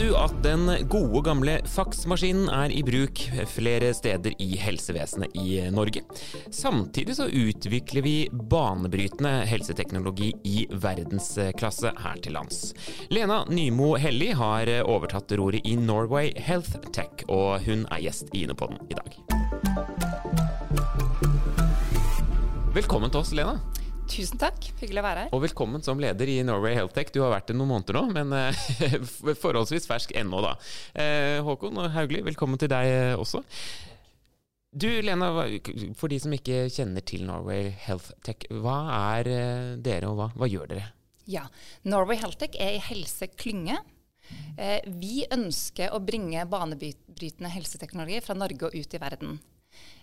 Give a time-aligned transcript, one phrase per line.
[0.00, 3.20] Visste du at den gode gamle faksmaskinen er i bruk
[3.52, 6.00] flere steder i helsevesenet i Norge?
[6.48, 12.70] Samtidig så utvikler vi banebrytende helseteknologi i verdensklasse her til lands.
[13.12, 18.46] Lena Nymo Helli har overtatt roret i Norway Health Tech, og hun er gjest i
[18.46, 19.20] Inopodden i dag.
[22.72, 23.58] Velkommen til oss, Lena.
[24.10, 25.34] Tusen takk, hyggelig å være her.
[25.36, 27.12] Og velkommen som leder i Norway Healthtech.
[27.14, 28.64] Du har vært det noen måneder nå, men eh,
[29.44, 30.56] forholdsvis fersk ennå, da.
[31.46, 33.44] Håkon og Haugli, velkommen til deg eh, også.
[34.70, 35.30] Du Lena,
[35.98, 38.80] for de som ikke kjenner til Norway Healthtech, hva
[39.14, 39.30] er
[39.82, 40.90] dere og hva, hva gjør dere?
[41.30, 41.44] Ja,
[41.86, 43.78] Norway Healthtech er i helseklynge.
[45.00, 49.38] Vi ønsker å bringe banebrytende helseteknologi fra Norge og ut i verden.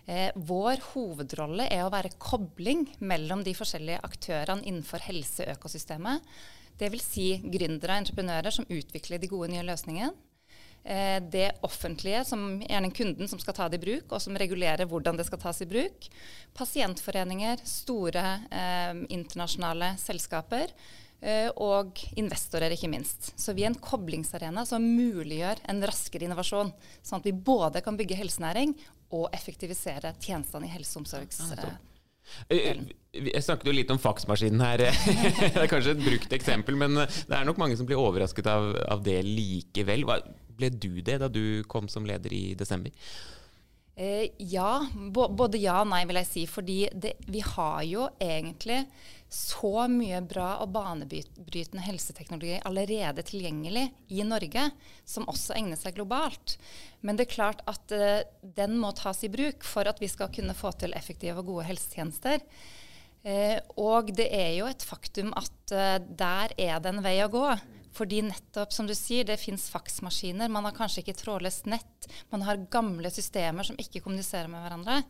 [0.08, 6.24] Eh, vår hovedrolle er å være kobling mellom de forskjellige aktørene innenfor helseøkosystemet.
[6.78, 7.04] Dvs.
[7.04, 10.14] Si gründere og entreprenører som utvikler de gode nye løsningene.
[10.84, 14.88] Eh, det offentlige, som gjerne kunden som skal ta det i bruk, og som regulerer
[14.88, 16.08] hvordan det skal tas i bruk.
[16.56, 20.72] Pasientforeninger, store eh, internasjonale selskaper.
[21.18, 23.32] Eh, og investorer, ikke minst.
[23.34, 26.70] Så vi er en koblingsarena som muliggjør en raskere innovasjon.
[27.02, 28.76] Sånn at vi både kan bygge helsenæring
[29.14, 31.40] og effektivisere tjenestene i helse- og omsorgs...
[32.52, 32.82] Eh,
[33.16, 34.82] jeg snakket jo litt om faksmaskinen her.
[35.54, 38.74] det er kanskje et brukt eksempel, men det er nok mange som blir overrasket av,
[38.84, 40.04] av det likevel.
[40.04, 40.20] Hva,
[40.58, 42.92] ble du det da du kom som leder i desember?
[43.98, 46.44] Eh, ja, både ja og nei, vil jeg si.
[46.50, 48.84] Fordi det, vi har jo egentlig
[49.28, 53.84] så mye bra og banebrytende helseteknologi allerede tilgjengelig
[54.16, 54.70] i Norge,
[55.04, 56.56] som også egner seg globalt.
[57.04, 60.32] Men det er klart at uh, den må tas i bruk for at vi skal
[60.32, 62.40] kunne få til effektive og gode helsetjenester.
[63.26, 67.32] Uh, og det er jo et faktum at uh, der er det en vei å
[67.32, 67.50] gå.
[67.98, 70.48] Fordi nettopp, som du sier, det fins faksmaskiner.
[70.52, 72.08] Man har kanskje ikke trådløst nett.
[72.32, 75.02] Man har gamle systemer som ikke kommuniserer med hverandre.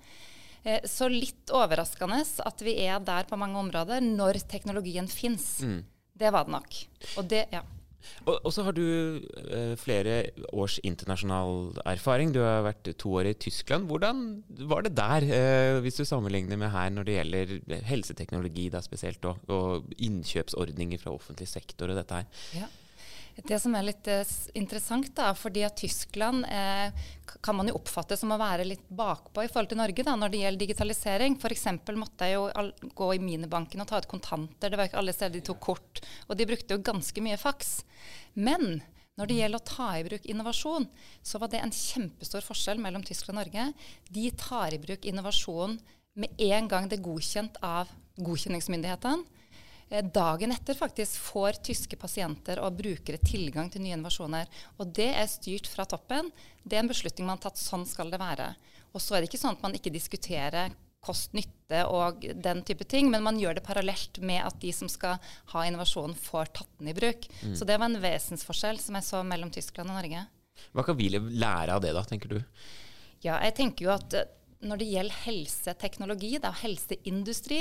[0.64, 5.58] Eh, så litt overraskende at vi er der på mange områder når teknologien fins.
[5.62, 5.82] Mm.
[6.18, 6.78] Det var det nok.
[7.20, 7.62] Og det, ja.
[8.24, 10.18] Og, og, så har du eh, flere
[10.54, 12.32] års internasjonal erfaring.
[12.34, 13.88] Du har vært to år i Tyskland.
[13.90, 14.24] Hvordan
[14.70, 17.54] var det der, eh, hvis du sammenligner med her når det gjelder
[17.88, 22.44] helseteknologi da spesielt, og, og innkjøpsordninger fra offentlig sektor og dette her?
[22.62, 22.70] Ja.
[23.46, 26.90] Det som er litt uh, interessant, da, fordi at Tyskland eh,
[27.44, 30.32] kan man jo oppfatte som å være litt bakpå i forhold til Norge da, når
[30.32, 31.36] det gjelder digitalisering.
[31.38, 31.66] F.eks.
[31.94, 34.72] måtte jeg jo gå i minibanken og ta ut kontanter.
[34.72, 36.02] Det var ikke alle steder de tok kort.
[36.26, 37.72] Og de brukte jo ganske mye faks.
[38.34, 38.80] Men
[39.18, 40.88] når det gjelder å ta i bruk innovasjon,
[41.22, 43.70] så var det en kjempestor forskjell mellom Tyskland og Norge.
[44.10, 45.78] De tar i bruk innovasjon
[46.18, 49.37] med en gang det er godkjent av godkjenningsmyndighetene.
[49.90, 54.48] Eh, dagen etter faktisk får tyske pasienter og brukere tilgang til nye innovasjoner.
[54.78, 56.32] Og det er styrt fra toppen.
[56.62, 57.60] Det er en beslutning man har tatt.
[57.60, 58.52] Sånn skal det være.
[58.92, 63.10] Og så er det ikke sånn at man ikke diskuterer kost-nytte og den type ting,
[63.12, 65.20] men man gjør det parallelt med at de som skal
[65.52, 67.28] ha innovasjonen, får tatt den i bruk.
[67.42, 67.54] Mm.
[67.56, 70.24] Så det var en vesensforskjell som jeg så mellom Tyskland og Norge.
[70.74, 72.40] Hva kan vi lære av det, da, tenker du?
[73.22, 74.26] Ja, jeg tenker jo at eh,
[74.66, 77.60] når det gjelder helseteknologi, da, helseindustri,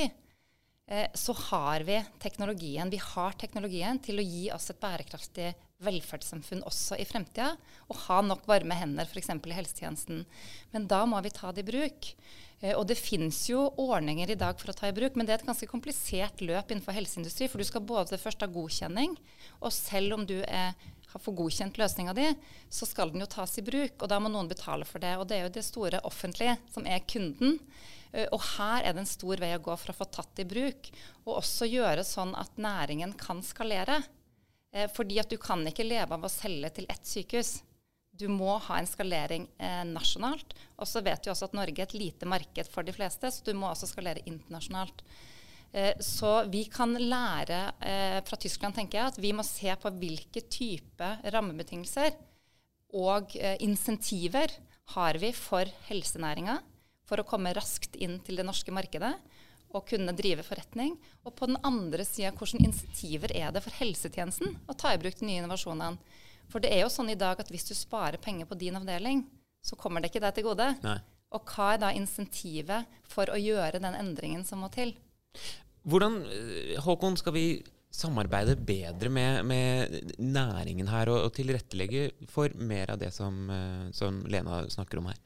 [1.13, 2.89] så har vi teknologien.
[2.89, 5.49] Vi har teknologien til å gi oss et bærekraftig
[5.83, 7.51] velferdssamfunn også i fremtida.
[7.91, 9.29] Og ha nok varme hender f.eks.
[9.35, 10.23] i helsetjenesten.
[10.71, 12.11] Men da må vi ta det i bruk.
[12.59, 15.35] Eh, og det finnes jo ordninger i dag for å ta i bruk, men det
[15.35, 17.49] er et ganske komplisert løp innenfor helseindustri.
[17.51, 19.17] For du skal både først ha godkjenning,
[19.61, 20.73] og selv om du er
[21.07, 22.25] har fått godkjent løsninga di,
[22.69, 23.95] så skal den jo tas i bruk.
[24.01, 25.13] Og da må noen betale for det.
[25.15, 27.61] Og det er jo det store offentlige som er kunden.
[28.11, 30.47] Eh, og her er det en stor vei å gå for å få tatt i
[30.47, 30.91] bruk.
[31.25, 34.01] Og også gjøre sånn at næringen kan skalere.
[34.73, 37.57] Eh, fordi at du kan ikke leve av å selge til ett sykehus.
[38.17, 40.55] Du må ha en skalering eh, nasjonalt.
[40.77, 43.45] Og så vet vi også at Norge er et lite marked for de fleste, så
[43.45, 45.03] du må også skalere internasjonalt.
[45.71, 49.91] Eh, så vi kan lære eh, fra Tyskland tenker jeg, at vi må se på
[49.99, 52.15] hvilke type rammebetingelser
[52.95, 54.51] og eh, insentiver
[54.95, 56.61] har vi for helsenæringa
[57.07, 59.13] for å komme raskt inn til det norske markedet
[59.75, 60.95] og kunne drive forretning.
[61.27, 65.19] Og på den andre sida, hvilke insentiver er det for helsetjenesten å ta i bruk
[65.19, 66.15] de nye innovasjonene?
[66.47, 69.25] For det er jo sånn i dag at hvis du sparer penger på din avdeling,
[69.59, 70.69] så kommer det ikke deg til gode.
[70.83, 70.99] Nei.
[71.35, 74.93] Og hva er da insentivet for å gjøre den endringen som må til?
[75.87, 77.47] Hvordan, eh, Håkon, skal vi
[77.91, 83.91] samarbeide bedre med, med næringen her, og, og, tilrettelegge for mer av det som, eh,
[83.91, 85.19] som Lena snakker om her?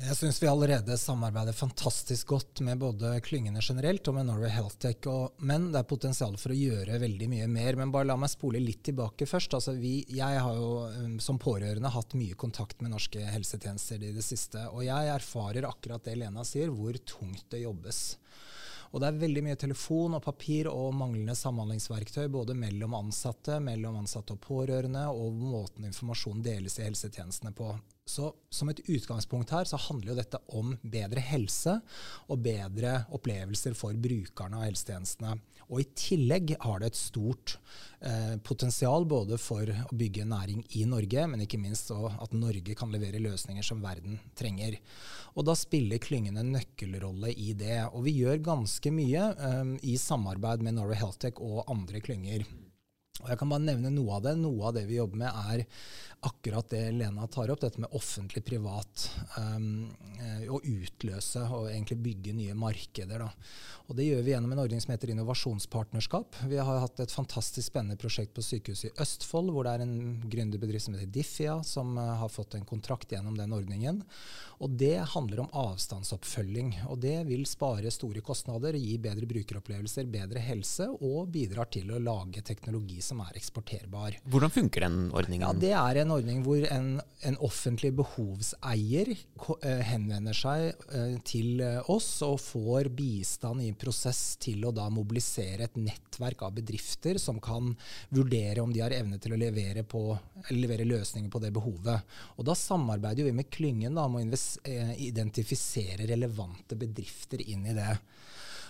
[0.00, 5.04] Jeg syns vi allerede samarbeider fantastisk godt med både klyngene generelt og med Norway Healthtech.
[5.44, 7.76] Men det er potensial for å gjøre veldig mye mer.
[7.76, 9.52] Men bare la meg spole litt tilbake først.
[9.58, 14.14] Altså vi, jeg har jo um, som pårørende hatt mye kontakt med norske helsetjenester i
[14.16, 14.64] det siste.
[14.72, 18.02] Og jeg erfarer akkurat det Lena sier, hvor tungt det jobbes.
[18.92, 24.00] Og det er veldig mye telefon og papir og manglende samhandlingsverktøy både mellom ansatte, mellom
[24.00, 27.74] ansatte og pårørende, og måten informasjon deles i helsetjenestene på.
[28.08, 31.78] Så som et utgangspunkt her så handler jo dette om bedre helse
[32.26, 35.36] og bedre opplevelser for brukerne av helsetjenestene.
[35.72, 37.54] Og i tillegg har det et stort
[38.04, 42.92] eh, potensial både for å bygge næring i Norge, men ikke minst at Norge kan
[42.92, 44.76] levere løsninger som verden trenger.
[45.32, 47.78] Og da spiller klyngene en nøkkelrolle i det.
[47.94, 52.44] Og vi gjør ganske mye eh, i samarbeid med Norway Healthtech og andre klynger.
[53.22, 54.36] Og jeg kan bare nevne noe av det.
[54.40, 55.64] Noe av det vi jobber med, er
[56.22, 59.08] akkurat det Lena tar opp, dette med offentlig-privat.
[59.38, 59.90] Um,
[60.54, 63.24] å utløse og egentlig bygge nye markeder.
[63.24, 63.30] Da.
[63.90, 66.38] Og Det gjør vi gjennom en ordning som heter innovasjonspartnerskap.
[66.46, 70.22] Vi har hatt et fantastisk spennende prosjekt på sykehuset i Østfold, hvor det er en
[70.30, 74.04] gründerbedrift som heter Diffia, som uh, har fått en kontrakt gjennom den ordningen.
[74.62, 76.84] Og Det handler om avstandsoppfølging.
[76.86, 81.98] og Det vil spare store kostnader, gi bedre brukeropplevelser, bedre helse, og bidrar til å
[81.98, 84.16] lage teknologi som er eksporterbar.
[84.30, 85.44] Hvordan funker den ordningen?
[85.44, 86.88] Ja, Det er en ordning hvor en,
[87.28, 94.36] en offentlig behovseier eh, henvender seg eh, til eh, oss og får bistand i prosess
[94.42, 97.74] til å da mobilisere et nettverk av bedrifter som kan
[98.10, 100.04] vurdere om de har evne til å levere, på,
[100.54, 102.14] levere løsninger på det behovet.
[102.38, 107.92] Og Da samarbeider vi med klyngen da, om å identifisere relevante bedrifter inn i det.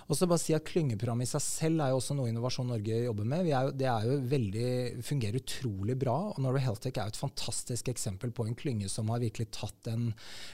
[0.08, 2.98] Og så bare si at Klyngeprogrammet i seg selv er jo også noe Innovasjon Norge
[3.04, 3.48] jobber med.
[3.48, 4.68] Er jo, det er jo veldig,
[5.06, 6.16] fungerer utrolig bra.
[6.32, 9.92] og Norway Healthtech er jo et fantastisk eksempel på en klynge som har virkelig tatt
[9.92, 10.10] en,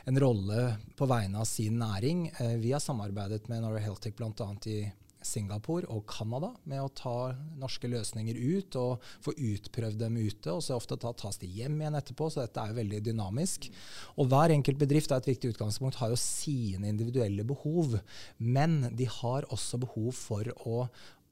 [0.08, 2.28] en rolle på vegne av sin næring.
[2.38, 4.50] Eh, vi har samarbeidet med Norway Healthtech bl.a.
[4.68, 4.80] i
[5.28, 7.16] Singapore og Canada med å ta
[7.60, 10.52] norske løsninger ut og få utprøvd dem ute.
[10.54, 13.68] og så ofte ta, tas de hjem igjen etterpå, så dette er jo veldig dynamisk.
[14.16, 17.98] Og Hver enkelt bedrift er et viktig utgangspunkt, har jo sine individuelle behov.
[18.38, 20.86] Men de har også behov for å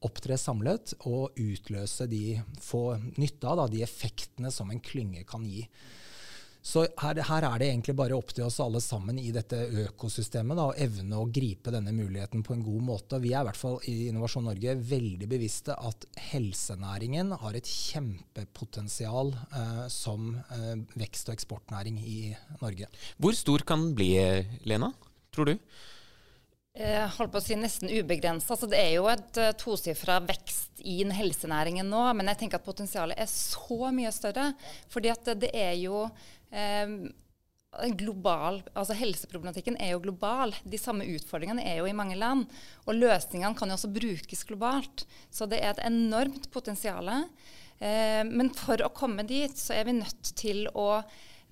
[0.05, 5.45] opptre samlet og utløse de, få nytte av da, de effektene som en klynge kan
[5.47, 5.65] gi.
[6.67, 9.55] Så her, her, er det egentlig bare opp til oss alle sammen i dette
[9.85, 13.21] økosystemet å evne å gripe denne muligheten på en god måte.
[13.23, 19.31] Vi er i hvert fall i Innovasjon Norge veldig bevisste at helsenæringen har et kjempepotensial
[19.47, 22.19] eh, som eh, vekst- og eksportnæring i
[22.59, 22.91] Norge.
[23.15, 24.11] Hvor stor kan den bli,
[24.67, 24.91] Lena,
[25.31, 25.69] tror du?
[26.77, 28.51] Jeg holdt på å si nesten ubegrensa.
[28.53, 32.67] Altså, det er jo et uh, tosifra vekst i helsenæringen nå, men jeg tenker at
[32.67, 34.51] potensialet er så mye større.
[34.93, 36.03] fordi at det er jo
[37.97, 40.53] global, altså Helseproblematikken er jo global.
[40.63, 42.47] De samme utfordringene er jo i mange land.
[42.87, 45.05] Og løsningene kan jo også brukes globalt.
[45.29, 47.09] Så det er et enormt potensial.
[47.79, 51.03] Eh, men for å komme dit, så er vi nødt til å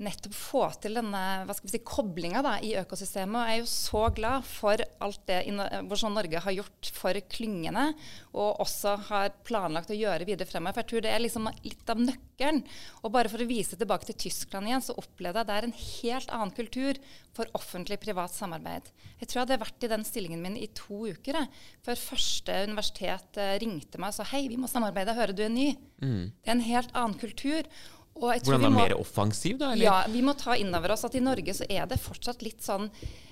[0.03, 3.37] nettopp få til denne hva si, koblinga i økosystemet.
[3.37, 7.87] Og jeg er jo så glad for alt det Innovasjon Norge har gjort for klyngene,
[8.35, 10.75] og også har planlagt å gjøre videre fremover.
[10.75, 12.63] For jeg tror det er liksom litt av nøkkelen.
[13.03, 16.35] Og bare for å vise tilbake til Tyskland igjen, så opplevde jeg der en helt
[16.35, 16.99] annen kultur
[17.35, 18.91] for offentlig-privat samarbeid.
[19.19, 21.49] Jeg tror jeg hadde vært i den stillingen min i to uker jeg,
[21.85, 25.51] før første universitet eh, ringte meg og sa hei, vi må samarbeide, hører du er
[25.51, 25.69] ny?
[26.03, 26.31] Mm.
[26.31, 27.67] Det er en helt annen kultur.
[28.15, 28.69] Hvordan da?
[28.71, 29.73] Mer offensiv, da?
[29.73, 29.85] Eller?
[29.85, 32.63] Ja, vi må ta inn over oss at i Norge så er det fortsatt litt
[32.63, 32.87] sånn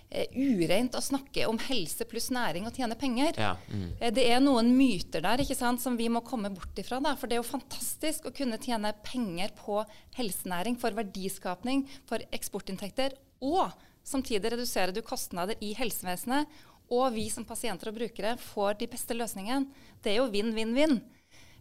[0.10, 3.40] eh, ureint å snakke om helse pluss næring og tjene penger.
[3.40, 3.88] Ja, mm.
[4.00, 7.00] eh, det er noen myter der ikke sant, som vi må komme bort ifra.
[7.04, 9.80] Da, for det er jo fantastisk å kunne tjene penger på
[10.20, 13.72] helsenæring for verdiskapning, for eksportinntekter, og
[14.04, 16.52] samtidig reduserer du kostnader i helsevesenet.
[16.92, 19.72] Og vi som pasienter og brukere får de beste løsningene.
[20.04, 21.00] Det er jo vinn-vinn-vinn.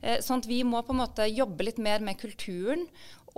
[0.03, 2.89] Eh, sånn at vi må på en måte jobbe litt mer med kulturen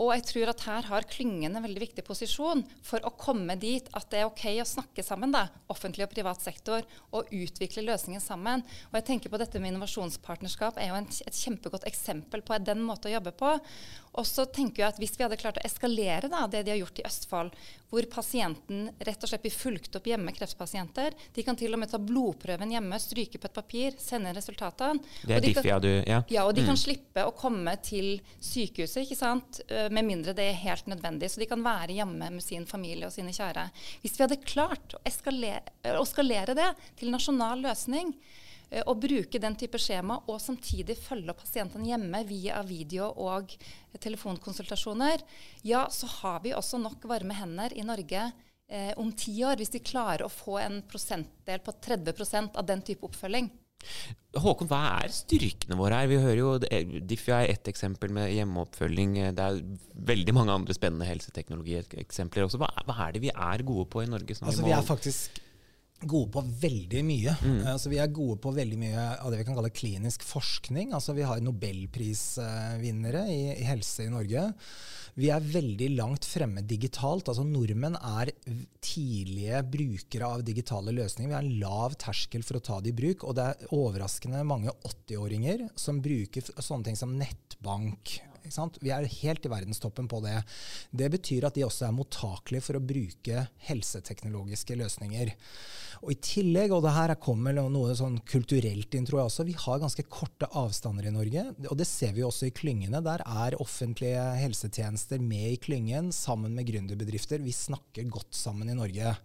[0.01, 3.87] og jeg tror at her har klyngen en veldig viktig posisjon for å komme dit
[3.95, 6.83] at det er OK å snakke sammen, da, offentlig og privat sektor,
[7.15, 8.65] og utvikle løsningen sammen.
[8.91, 12.83] Og jeg tenker på dette med innovasjonspartnerskap er jo en, et kjempegodt eksempel på den
[12.87, 13.55] måten å jobbe på.
[14.19, 16.81] Og så tenker jeg at Hvis vi hadde klart å eskalere da, det de har
[16.81, 17.55] gjort i Østfold,
[17.95, 21.93] hvor pasienten rett og slett blir fulgt opp hjemme, kreftpasienter De kan til og med
[21.93, 25.03] ta blodprøven hjemme, stryke på et papir, sende resultatene.
[25.23, 26.23] Det er Diffia du Ja.
[26.29, 26.69] ja, og de mm.
[26.73, 29.61] kan slippe å komme til sykehuset, ikke sant
[29.95, 31.31] med mindre det er helt nødvendig.
[31.31, 33.69] Så de kan være hjemme med sin familie og sine kjære.
[34.03, 35.63] Hvis vi hadde klart å eskalere,
[35.95, 36.71] å skalere det
[37.01, 38.13] til nasjonal løsning,
[38.87, 43.55] å bruke den type skjema og samtidig følge opp pasientene hjemme via video og
[44.03, 45.23] telefonkonsultasjoner,
[45.63, 48.25] ja, så har vi også nok varme hender i Norge
[48.69, 52.83] eh, om ti år, hvis vi klarer å få en prosentdel på 30% av den
[52.87, 53.53] type oppfølging.
[54.35, 56.09] Håkon, hva er styrkene våre her?
[56.11, 56.53] Vi hører jo
[57.05, 59.19] Diffi er ett eksempel med hjemmeoppfølging.
[59.37, 59.61] Det er
[60.11, 62.63] veldig mange andre spennende helseteknologieksempler også.
[62.63, 64.39] Hva, hva er det vi er gode på i Norge?
[64.41, 65.44] altså, vi, vi er faktisk
[66.09, 67.35] gode på veldig mye.
[67.43, 67.61] Mm.
[67.75, 70.93] Altså, vi er gode på veldig mye av det vi kan kalle klinisk forskning.
[70.97, 74.49] Altså, vi har nobelprisvinnere i, i, helse i Norge.
[75.15, 77.31] Vi er veldig langt fremme digitalt.
[77.31, 78.35] Altså, nordmenn er
[78.85, 81.31] tidlige brukere av digitale løsninger.
[81.31, 83.27] Vi har en lav terskel for å ta det i bruk.
[83.29, 88.19] Og det er overraskende mange 80-åringer som bruker sånne ting som nettbank
[88.81, 90.37] vi er helt i verdenstoppen på det.
[90.91, 95.33] Det betyr at de også er mottakelige for å bruke helseteknologiske løsninger.
[96.05, 99.57] Og I tillegg, og det her kommer noe sånn kulturelt inn, tror jeg også, vi
[99.57, 101.47] har ganske korte avstander i Norge.
[101.71, 103.01] Og det ser vi også i klyngene.
[103.05, 107.41] Der er offentlige helsetjenester med i klyngen sammen med gründerbedrifter.
[107.45, 109.17] Vi snakker godt sammen i Norge.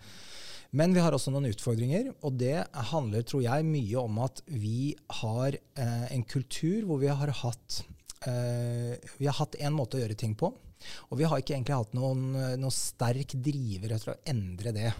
[0.69, 2.61] Men vi har også noen utfordringer, og det
[2.91, 7.81] handler, tror jeg, mye om at vi har eh, en kultur hvor vi har hatt
[8.25, 11.95] vi har hatt én måte å gjøre ting på, og vi har ikke egentlig hatt
[11.95, 14.91] noen, noen sterk driver etter å endre det.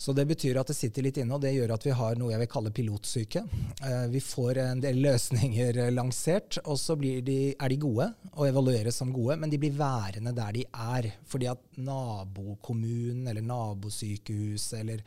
[0.00, 2.30] Så det betyr at det sitter litt inne, og det gjør at vi har noe
[2.32, 3.42] jeg vil kalle pilotsyke.
[3.84, 8.96] Eh, vi får en del løsninger lansert, og så de, er de gode og evalueres
[8.96, 11.10] som gode, men de blir værende der de er.
[11.28, 15.02] Fordi at nabokommunen eller nabosykehuset eller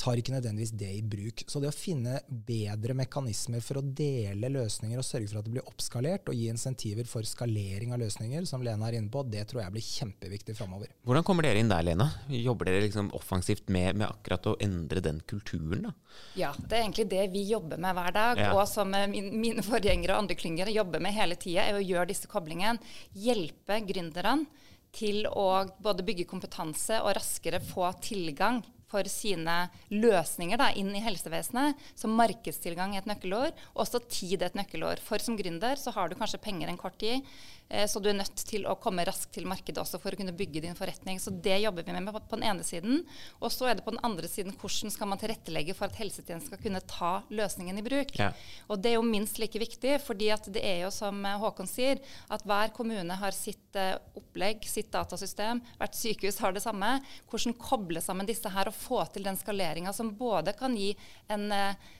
[0.00, 1.44] tar ikke nødvendigvis det i bruk.
[1.44, 2.16] Så det å finne
[2.48, 6.48] bedre mekanismer for å dele løsninger og sørge for at det blir oppskalert, og gi
[6.48, 10.56] insentiver for skalering av løsninger, som Lena er inne på, det tror jeg blir kjempeviktig
[10.56, 10.96] framover.
[11.04, 12.08] Hvordan kommer dere inn der, Lena?
[12.32, 15.88] Jobber dere liksom offensivt med, med akkurat til å endre den kulturen?
[15.88, 15.92] da?
[16.38, 18.40] Ja, det er egentlig det vi jobber med hver dag.
[18.42, 18.54] Ja.
[18.56, 22.10] Og som min, mine forgjengere og andre klynger jobber med hele tida, er å gjøre
[22.12, 22.80] disse koblingene.
[23.18, 24.48] Hjelpe gründerne
[24.94, 25.48] til å
[25.84, 29.56] både bygge kompetanse og raskere få tilgang for sine
[29.92, 31.78] løsninger da, inn i helsevesenet.
[31.98, 33.54] Så markedstilgang er et nøkkelår.
[33.78, 35.02] Også tid er et nøkkelår.
[35.04, 37.26] For som gründer så har du kanskje penger en kort tid.
[37.68, 40.34] Eh, så du er nødt til å komme raskt til markedet også for å kunne
[40.36, 41.20] bygge din forretning.
[41.20, 43.02] Så det jobber vi med på den ene siden.
[43.42, 46.48] Og så er det på den andre siden hvordan skal man tilrettelegge for at helsetjenesten
[46.48, 48.14] skal kunne ta løsningen i bruk.
[48.18, 48.30] Ja.
[48.68, 51.68] Og det er jo minst like viktig, fordi at det er jo som eh, Håkon
[51.68, 52.00] sier,
[52.32, 55.60] at hver kommune har sitt eh, opplegg, sitt datasystem.
[55.78, 56.98] Hvert sykehus har det samme.
[57.28, 60.92] Hvordan koble sammen disse her og få til den skaleringa som både kan gi
[61.32, 61.50] en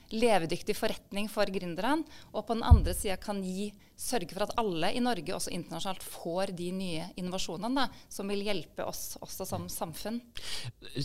[0.09, 3.69] levedyktig forretning for gründerne, og på den andre sida kan gi,
[3.99, 8.45] sørge for at alle i Norge, også internasjonalt, får de nye innovasjonene da, som vil
[8.47, 10.21] hjelpe oss også som samfunn.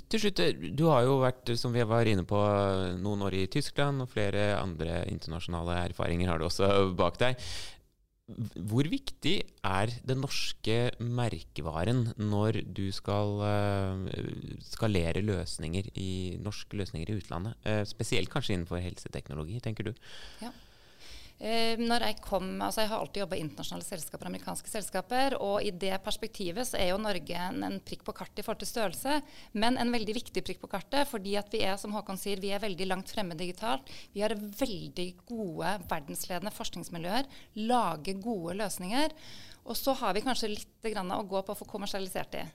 [0.09, 0.41] Til slutt,
[0.79, 2.41] du har jo vært, som vi var inne på,
[3.03, 7.43] noen år i Tyskland, og flere andre internasjonale erfaringer har du også bak deg.
[8.25, 9.35] Hvor viktig
[9.69, 14.07] er den norske merkevaren når du skal uh,
[14.65, 17.59] skalere løsninger i, norske løsninger i utlandet?
[17.69, 19.93] Uh, spesielt kanskje innenfor helseteknologi, tenker du?
[20.41, 20.55] Ja.
[21.43, 25.35] Eh, når Jeg kom, altså jeg har alltid jobba i internasjonale selskaper, amerikanske selskaper.
[25.41, 28.71] og I det perspektivet så er jo Norge en, prikk på kartet i forhold til
[28.71, 29.21] størrelse.
[29.53, 32.53] Men en veldig viktig prikk på kartet, fordi at vi er som Håkon sier, vi
[32.55, 33.91] er veldig langt fremme digitalt.
[34.15, 37.27] Vi har veldig gode verdensledende forskningsmiljøer.
[37.67, 39.11] Lager gode løsninger.
[39.65, 42.47] Og så har vi kanskje litt å gå på å få kommersialisert det.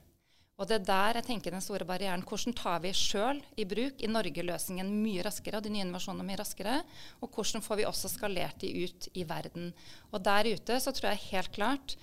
[0.60, 2.20] Og det er der jeg tenker den store barrieren.
[2.20, 6.26] Hvordan tar vi sjøl i bruk i Norge løsningen mye raskere, og de nye innovasjonene
[6.28, 6.74] mye raskere?
[7.24, 9.70] Og hvordan får vi også skalert de ut i verden?
[10.12, 11.96] Og der ute så tror jeg helt klart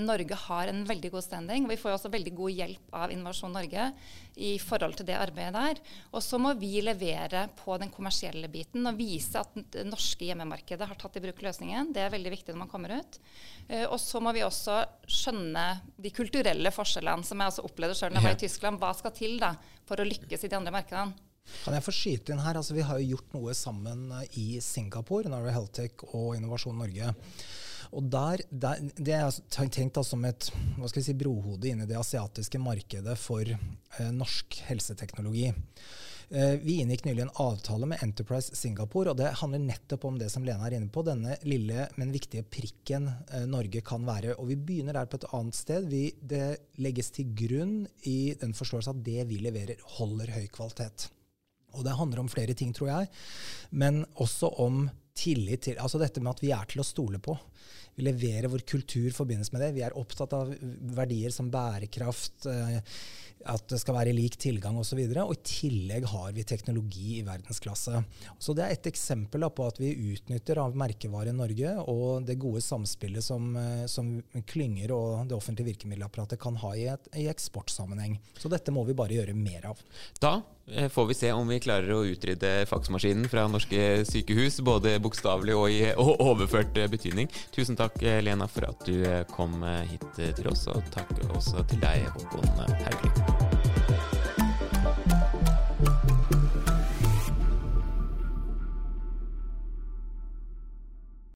[0.00, 1.66] Norge har en veldig god standing.
[1.66, 3.90] og Vi får også veldig god hjelp av Innovasjon Norge
[4.40, 5.80] i forhold til det arbeidet der.
[6.16, 10.88] Og så må vi levere på den kommersielle biten og vise at det norske hjemmemarkedet
[10.88, 11.92] har tatt i bruk løsningen.
[11.92, 13.20] Det er veldig viktig når man kommer ut.
[13.68, 15.66] Eh, og så må vi også skjønne
[16.00, 18.80] de kulturelle forskjellene, som jeg også opplevde sjøl da jeg var i Tyskland.
[18.80, 19.52] Hva skal til da
[19.84, 21.26] for å lykkes i de andre markedene?
[21.62, 22.58] Kan jeg få skyte inn her?
[22.58, 24.08] Altså, vi har jo gjort noe sammen
[24.40, 27.12] i Singapore, Norway Heltech og Innovasjon Norge.
[27.96, 31.96] Og der, der, Det er tenkt som et hva skal si, brohode inn i det
[31.96, 35.48] asiatiske markedet for eh, norsk helseteknologi.
[36.28, 40.28] Eh, vi inngikk nylig en avtale med Enterprise Singapore, og det handler nettopp om det
[40.32, 44.34] som Lena er inne på, denne lille, men viktige prikken eh, Norge kan være.
[44.36, 45.86] Og vi begynner der på et annet sted.
[45.88, 47.78] Vi, det legges til grunn
[48.10, 51.08] i den forståelse at det vi leverer, holder høy kvalitet.
[51.76, 53.10] Og det handler om flere ting, tror jeg,
[53.70, 54.86] men også om
[55.16, 57.36] tillit til Altså dette med at vi er til å stole på.
[57.96, 59.72] Vi leverer vår kultur forbindes med det.
[59.76, 60.52] Vi er opptatt av
[60.96, 62.80] verdier som bærekraft, eh,
[63.46, 64.98] at det skal være lik tilgang osv.
[64.98, 68.02] Og, så og i tillegg har vi teknologi i verdensklasse.
[68.38, 72.60] Så Det er et eksempel på at vi utnytter av merkevare Norge og det gode
[72.64, 78.18] samspillet som, eh, som klynger og det offentlige virkemiddelapparatet kan ha i, et, i eksportsammenheng.
[78.36, 79.80] Så dette må vi bare gjøre mer av.
[80.20, 84.98] Da eh, får vi se om vi klarer å utrydde faksmaskinen fra norske sykehus, både
[85.00, 87.30] bokstavelig og i overført betydning.
[87.54, 92.08] Tusen takk, Lena, for at du kom hit til oss, og takk også til deg,
[92.16, 93.35] Håkon Haugli.